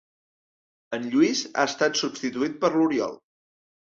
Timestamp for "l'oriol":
2.77-3.15